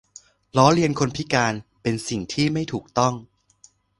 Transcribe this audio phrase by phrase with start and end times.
[0.57, 3.13] ล้อเลียนคนพิการ เป็นสิ่งที่ไม่ถูกต้อง